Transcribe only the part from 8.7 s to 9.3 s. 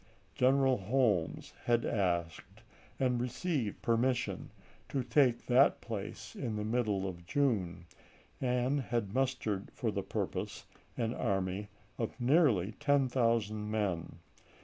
had